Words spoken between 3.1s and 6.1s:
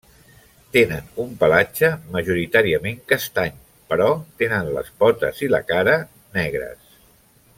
castany, però tenen les potes i la cara